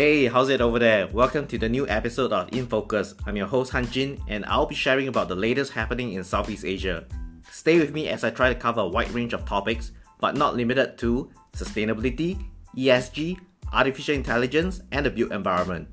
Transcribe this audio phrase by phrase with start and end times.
[0.00, 1.08] Hey, how's it over there?
[1.08, 3.14] Welcome to the new episode of In Focus.
[3.26, 6.64] I'm your host Han Jin, and I'll be sharing about the latest happening in Southeast
[6.64, 7.04] Asia.
[7.50, 10.56] Stay with me as I try to cover a wide range of topics, but not
[10.56, 12.42] limited to sustainability,
[12.74, 13.40] ESG,
[13.74, 15.86] artificial intelligence, and the built environment.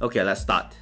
[0.00, 0.74] Okay, let's start.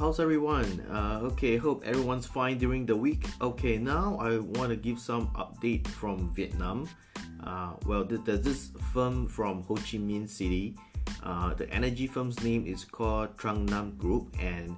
[0.00, 0.80] How's everyone?
[0.90, 3.26] Uh, okay, hope everyone's fine during the week.
[3.42, 6.88] Okay, now I want to give some update from Vietnam.
[7.44, 10.74] Uh, well, there's this firm from Ho Chi Minh City.
[11.22, 14.74] Uh, the energy firm's name is called Trung Nam Group, and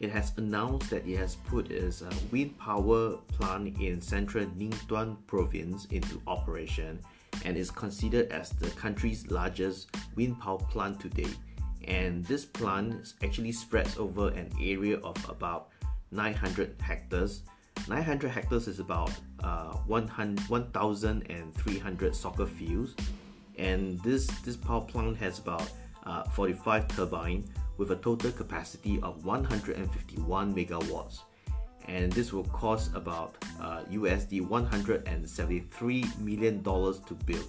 [0.00, 4.74] it has announced that it has put its uh, wind power plant in central Ninh
[4.86, 7.00] Thuan province into operation,
[7.46, 11.38] and is considered as the country's largest wind power plant to date
[11.88, 15.70] and this plant actually spreads over an area of about
[16.10, 17.42] 900 hectares.
[17.88, 19.10] 900 hectares is about
[19.42, 22.94] uh, 1,300 soccer fields.
[23.58, 25.70] And this this power plant has about
[26.04, 31.20] uh, 45 turbines with a total capacity of 151 megawatts.
[31.88, 37.48] And this will cost about uh, USD 173 million dollars to build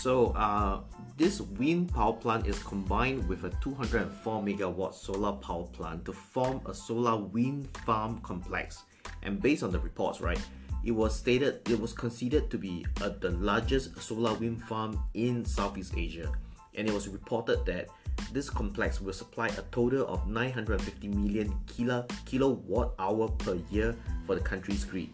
[0.00, 0.80] so uh,
[1.18, 6.62] this wind power plant is combined with a 204 megawatt solar power plant to form
[6.64, 8.84] a solar wind farm complex.
[9.22, 10.40] And based on the reports, right,
[10.84, 15.44] it was stated it was considered to be uh, the largest solar wind farm in
[15.44, 16.32] Southeast Asia.
[16.76, 17.88] And it was reported that
[18.32, 23.94] this complex will supply a total of 950 million kilo, kilowatt hour per year
[24.26, 25.10] for the country's grid.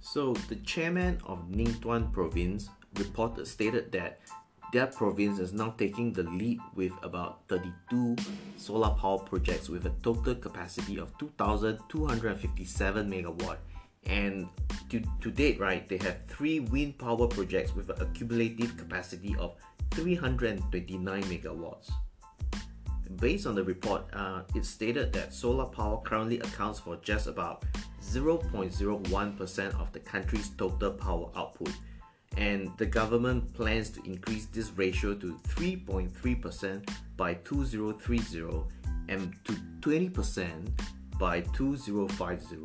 [0.00, 4.20] So the chairman of Ninh Thuan province, reported stated that
[4.72, 8.16] their province is now taking the lead with about 32
[8.56, 13.58] solar power projects with a total capacity of 2,257 megawatt.
[14.06, 14.48] And
[14.90, 19.54] to, to date, right, they have three wind power projects with a cumulative capacity of
[19.92, 21.90] 329 megawatts.
[23.20, 27.64] Based on the report, uh, it stated that solar power currently accounts for just about
[28.02, 31.70] 0.01% of the country's total power output
[32.36, 38.62] and the government plans to increase this ratio to 3.3% by 2030
[39.08, 40.68] and to 20%
[41.18, 42.56] by 2050.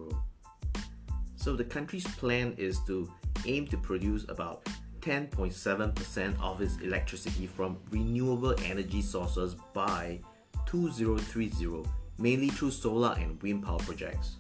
[1.35, 3.11] So the country's plan is to
[3.45, 4.67] aim to produce about
[5.01, 10.19] 10.7% of its electricity from renewable energy sources by
[10.65, 11.83] 2030,
[12.17, 14.38] mainly through solar and wind power projects.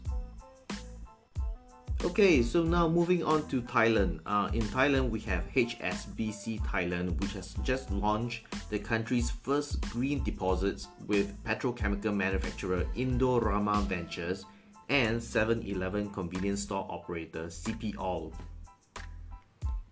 [2.01, 4.21] Okay, so now moving on to Thailand.
[4.25, 10.23] Uh, in Thailand, we have HSBC Thailand, which has just launched the country's first green
[10.23, 14.45] deposits with petrochemical manufacturer Indorama Ventures
[14.87, 18.31] and 7-Eleven convenience store operator CP All.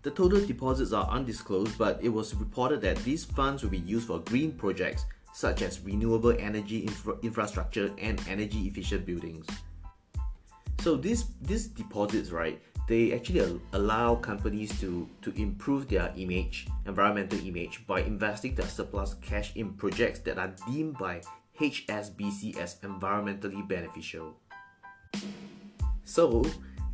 [0.00, 4.06] The total deposits are undisclosed, but it was reported that these funds will be used
[4.06, 5.04] for green projects
[5.34, 9.46] such as renewable energy infra- infrastructure and energy efficient buildings.
[10.80, 12.62] So these these deposits, right?
[12.86, 19.14] They actually allow companies to to improve their image, environmental image, by investing their surplus
[19.20, 21.20] cash in projects that are deemed by
[21.60, 24.36] HSBC as environmentally beneficial.
[26.04, 26.46] So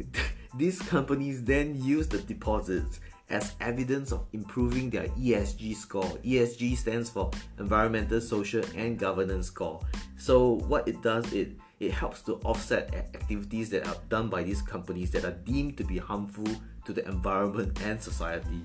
[0.56, 6.08] these companies then use the deposits as evidence of improving their ESG score.
[6.24, 9.80] ESG stands for environmental, social, and governance score.
[10.16, 14.62] So what it does it it helps to offset activities that are done by these
[14.62, 16.46] companies that are deemed to be harmful
[16.84, 18.64] to the environment and society.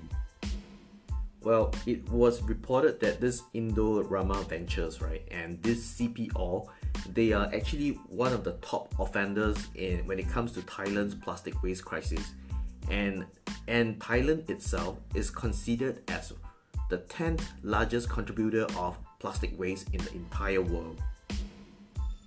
[1.42, 6.70] Well, it was reported that this Indorama Ventures, right, and this CP All,
[7.14, 11.62] they are actually one of the top offenders in when it comes to Thailand's plastic
[11.62, 12.32] waste crisis.
[12.90, 13.24] And
[13.68, 16.32] and Thailand itself is considered as
[16.90, 21.00] the 10th largest contributor of plastic waste in the entire world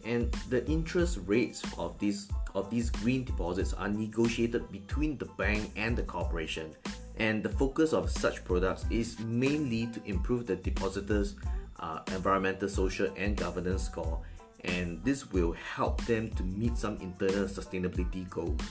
[0.05, 5.71] and the interest rates of these of these green deposits are negotiated between the bank
[5.75, 6.71] and the corporation.
[7.17, 11.35] And the focus of such products is mainly to improve the depositors
[11.79, 14.19] uh, environmental social and governance score.
[14.63, 18.61] And this will help them to meet some internal sustainability goals.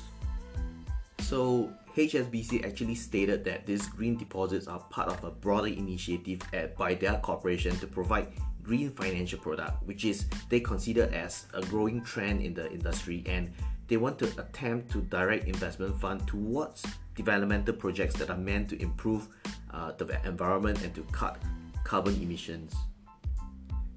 [1.21, 6.77] So HSBC actually stated that these green deposits are part of a broader initiative at,
[6.77, 8.29] by their corporation to provide
[8.63, 13.53] green financial product, which is they consider as a growing trend in the industry and
[13.89, 18.81] they want to attempt to direct investment fund towards developmental projects that are meant to
[18.81, 19.29] improve
[19.71, 21.43] uh, the environment and to cut
[21.85, 22.75] carbon emissions.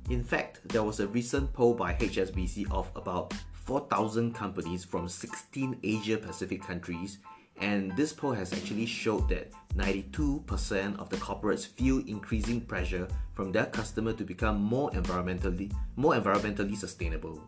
[0.10, 5.80] In fact, there was a recent poll by HSBC of about 4,000 companies from 16
[5.82, 7.18] Asia Pacific countries,
[7.62, 13.52] and this poll has actually showed that 92% of the corporates feel increasing pressure from
[13.52, 17.42] their customer to become more environmentally more environmentally sustainable.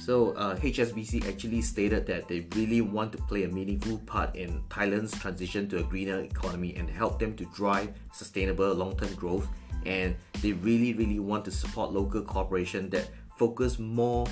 [0.00, 4.62] So uh, HSBC actually stated that they really want to play a meaningful part in
[4.70, 9.46] Thailand's transition to a greener economy and help them to drive sustainable long-term growth.
[9.86, 14.26] And they really, really want to support local corporations that focus more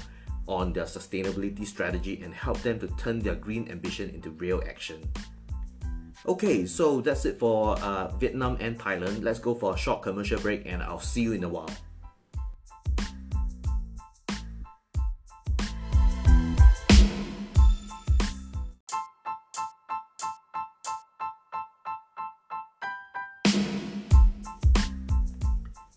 [0.48, 4.98] on their sustainability strategy and help them to turn their green ambition into real action.
[6.26, 9.22] Okay, so that's it for uh, Vietnam and Thailand.
[9.22, 11.70] Let's go for a short commercial break and I'll see you in a while.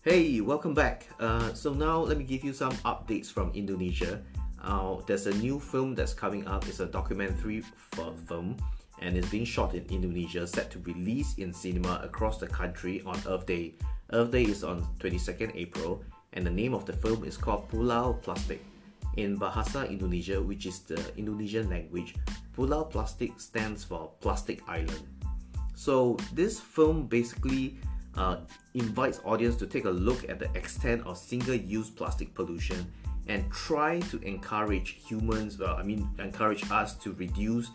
[0.04, 1.06] Hey, welcome back.
[1.20, 4.20] Uh, so now let me give you some updates from Indonesia.
[4.62, 6.66] Uh, there's a new film that's coming up.
[6.68, 7.64] It's a documentary
[8.26, 8.56] film
[9.02, 13.18] and it's being shot in Indonesia, set to release in cinema across the country on
[13.26, 13.74] Earth Day.
[14.12, 16.04] Earth Day is on 22nd April,
[16.34, 18.60] and the name of the film is called Pulau Plastik.
[19.16, 22.14] In Bahasa Indonesia, which is the Indonesian language,
[22.56, 25.02] Pulau Plastik stands for Plastic Island.
[25.74, 27.76] So this film basically
[28.16, 28.36] uh,
[28.74, 32.86] invites audience to take a look at the extent of single-use plastic pollution
[33.28, 37.70] and try to encourage humans, well, I mean, encourage us to reduce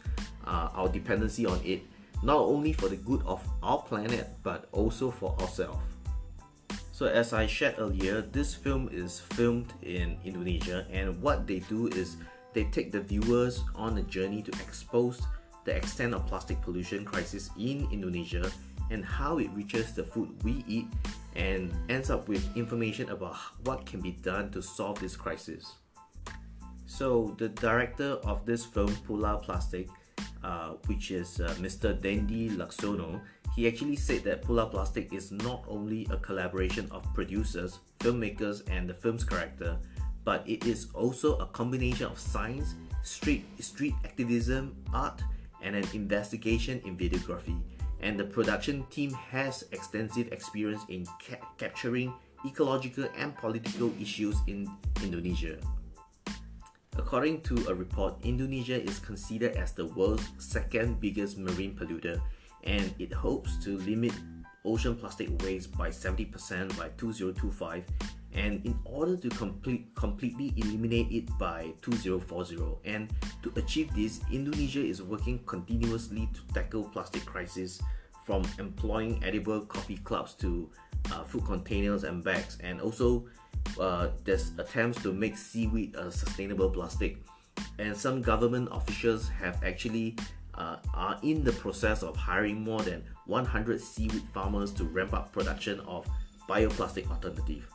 [0.46, 1.84] uh, our dependency on it,
[2.24, 5.80] not only for the good of our planet, but also for ourselves.
[6.92, 11.88] So, as I shared earlier, this film is filmed in Indonesia, and what they do
[11.90, 12.18] is
[12.54, 15.22] they take the viewers on a journey to expose
[15.64, 18.50] the extent of plastic pollution crisis in Indonesia
[18.90, 20.88] and how it reaches the food we eat
[21.36, 25.76] and ends up with information about what can be done to solve this crisis.
[26.86, 29.90] So, the director of this film, Pulau Plastik,
[30.44, 32.00] uh, which is uh, Mr.
[32.00, 33.22] Dendi Laksono,
[33.56, 38.90] he actually said that Pulau Plastik is not only a collaboration of producers, filmmakers, and
[38.90, 39.78] the film's character,
[40.24, 45.22] but it is also a combination of science, street, street activism, art,
[45.62, 47.60] and an investigation in videography
[48.02, 52.14] and the production team has extensive experience in ca- capturing
[52.46, 54.70] ecological and political issues in
[55.04, 55.58] Indonesia.
[56.98, 62.20] According to a report, Indonesia is considered as the world's second biggest marine polluter
[62.64, 64.14] and it hopes to limit
[64.66, 67.84] ocean plastic waste by 70% by 2025
[68.34, 73.10] and in order to complete, completely eliminate it by 2040 and
[73.42, 77.82] to achieve this indonesia is working continuously to tackle plastic crisis
[78.26, 80.70] from employing edible coffee clubs to
[81.14, 83.26] uh, food containers and bags and also
[83.80, 87.18] uh, there's attempts to make seaweed a sustainable plastic.
[87.80, 90.16] And some government officials have actually
[90.58, 95.32] uh, are in the process of hiring more than 100 seaweed farmers to ramp up
[95.32, 96.06] production of
[96.50, 97.68] bioplastic alternative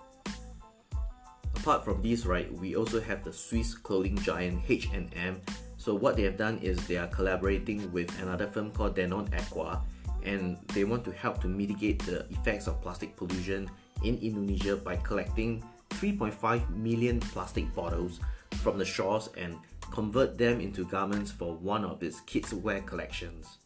[1.63, 5.41] apart from these, right, we also have the Swiss clothing giant H&M.
[5.77, 9.81] So what they have done is they are collaborating with another firm called Danone Aqua
[10.25, 13.71] and they want to help to mitigate the effects of plastic pollution
[14.03, 18.19] in Indonesia by collecting 3.5 million plastic bottles
[18.63, 19.57] from the shores and
[19.93, 23.59] convert them into garments for one of its kids wear collections.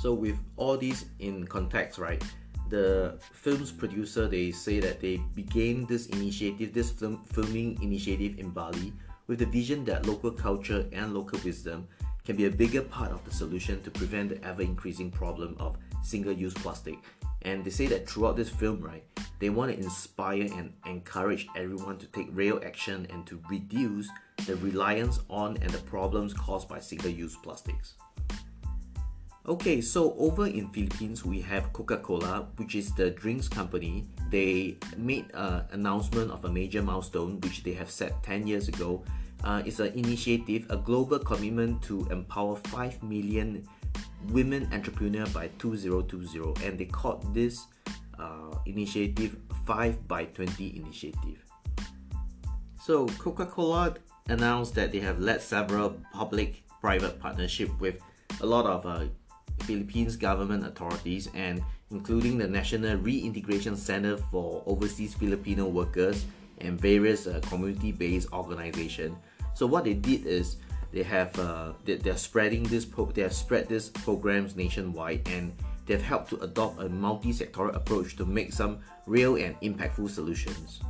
[0.00, 2.22] So with all these in context, right,
[2.68, 8.50] the film's producer they say that they began this initiative this film filming initiative in
[8.50, 8.92] bali
[9.26, 11.88] with the vision that local culture and local wisdom
[12.26, 15.78] can be a bigger part of the solution to prevent the ever increasing problem of
[16.02, 16.96] single-use plastic
[17.42, 19.04] and they say that throughout this film right
[19.38, 24.08] they want to inspire and encourage everyone to take real action and to reduce
[24.46, 27.94] the reliance on and the problems caused by single-use plastics
[29.48, 34.04] Okay, so over in Philippines, we have Coca-Cola, which is the drinks company.
[34.28, 39.02] They made an announcement of a major milestone, which they have set 10 years ago.
[39.42, 43.66] Uh, it's an initiative, a global commitment to empower 5 million
[44.30, 47.66] women Entrepreneur by 2020, and they called this
[48.18, 49.36] uh, initiative
[49.66, 51.44] 5 by 20 initiative.
[52.80, 53.94] So Coca-Cola
[54.28, 58.00] announced that they have led several public-private partnership with
[58.40, 59.06] a lot of uh,
[59.64, 66.24] Philippines government authorities and including the National Reintegration Center for Overseas Filipino Workers
[66.60, 69.16] and various uh, community-based organizations.
[69.54, 70.56] So what they did is
[70.92, 75.52] they have uh, they, they're spreading this pro- they have spread these programs nationwide and
[75.86, 80.80] they've helped to adopt a multi-sectoral approach to make some real and impactful solutions.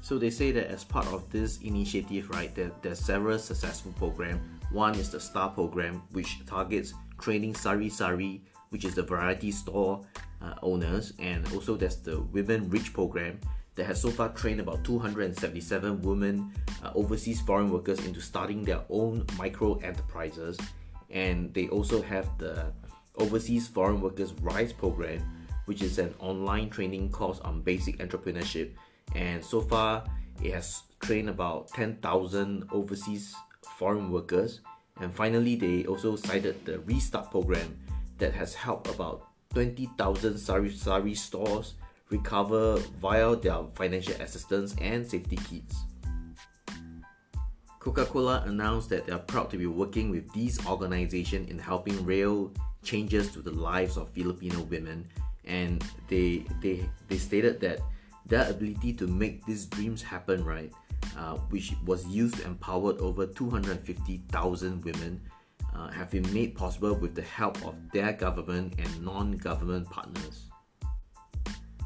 [0.00, 4.40] So they say that as part of this initiative, right, there, there's several successful programs.
[4.70, 10.04] One is the STAR program, which targets training sari sari, which is the variety store
[10.40, 13.38] uh, owners, and also there's the Women Rich program
[13.74, 16.52] that has so far trained about 277 women
[16.82, 20.58] uh, overseas foreign workers into starting their own micro enterprises.
[21.10, 22.72] And they also have the
[23.16, 25.22] Overseas Foreign Workers Rise program,
[25.66, 28.72] which is an online training course on basic entrepreneurship.
[29.14, 30.04] And so far,
[30.42, 33.34] it has trained about 10,000 overseas
[33.78, 34.60] foreign workers.
[35.00, 37.78] And finally, they also cited the Restart program
[38.18, 41.74] that has helped about 20,000 sari sari stores
[42.12, 45.76] recover via their financial assistance and safety kits.
[47.80, 52.52] Coca-Cola announced that they are proud to be working with these organizations in helping real
[52.84, 55.08] changes to the lives of Filipino women
[55.44, 57.80] and they they they stated that
[58.26, 60.72] their ability to make these dreams happen right
[61.18, 65.20] uh, which was used to empower over 250,000 women
[65.74, 70.51] uh, have been made possible with the help of their government and non-government partners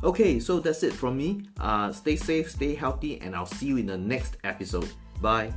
[0.05, 1.43] Okay, so that's it from me.
[1.59, 4.89] Uh, stay safe, stay healthy, and I'll see you in the next episode.
[5.21, 5.53] Bye.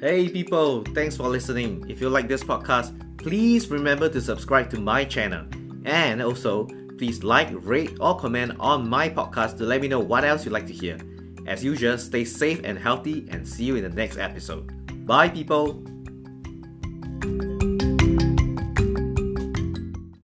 [0.00, 1.84] Hey people, thanks for listening.
[1.88, 5.46] If you like this podcast, please remember to subscribe to my channel.
[5.84, 6.66] And also,
[6.98, 10.52] please like, rate, or comment on my podcast to let me know what else you'd
[10.52, 10.98] like to hear.
[11.48, 14.70] As usual, stay safe and healthy and see you in the next episode.
[15.06, 15.82] Bye, people!